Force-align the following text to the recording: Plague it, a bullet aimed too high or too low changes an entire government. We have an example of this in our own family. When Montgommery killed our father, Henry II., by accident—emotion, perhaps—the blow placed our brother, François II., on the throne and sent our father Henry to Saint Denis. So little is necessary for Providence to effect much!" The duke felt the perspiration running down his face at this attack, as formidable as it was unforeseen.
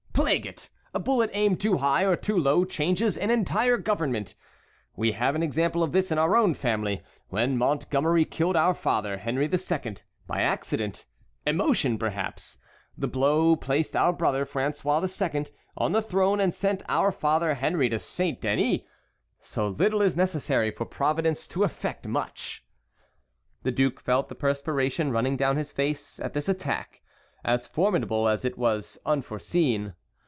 Plague 0.13 0.45
it, 0.45 0.69
a 0.93 0.99
bullet 0.99 1.31
aimed 1.33 1.59
too 1.59 1.77
high 1.77 2.03
or 2.05 2.15
too 2.15 2.37
low 2.37 2.63
changes 2.63 3.17
an 3.17 3.31
entire 3.31 3.77
government. 3.77 4.35
We 4.95 5.13
have 5.13 5.35
an 5.35 5.41
example 5.41 5.81
of 5.81 5.93
this 5.93 6.11
in 6.11 6.19
our 6.19 6.35
own 6.37 6.53
family. 6.53 7.01
When 7.29 7.57
Montgommery 7.57 8.25
killed 8.25 8.55
our 8.55 8.73
father, 8.75 9.17
Henry 9.17 9.49
II., 9.51 9.95
by 10.27 10.41
accident—emotion, 10.43 11.97
perhaps—the 11.97 13.07
blow 13.07 13.55
placed 13.55 13.95
our 13.95 14.13
brother, 14.13 14.45
François 14.45 15.35
II., 15.35 15.47
on 15.75 15.91
the 15.91 16.01
throne 16.03 16.39
and 16.39 16.53
sent 16.53 16.83
our 16.87 17.11
father 17.11 17.55
Henry 17.55 17.89
to 17.89 17.97
Saint 17.97 18.39
Denis. 18.41 18.81
So 19.41 19.69
little 19.69 20.01
is 20.03 20.15
necessary 20.15 20.69
for 20.71 20.85
Providence 20.85 21.47
to 21.47 21.63
effect 21.63 22.07
much!" 22.07 22.63
The 23.63 23.71
duke 23.71 23.99
felt 23.99 24.29
the 24.29 24.35
perspiration 24.35 25.11
running 25.11 25.35
down 25.35 25.57
his 25.57 25.71
face 25.71 26.19
at 26.19 26.33
this 26.33 26.47
attack, 26.47 27.01
as 27.43 27.65
formidable 27.67 28.27
as 28.29 28.45
it 28.45 28.57
was 28.57 28.99
unforeseen. 29.05 29.95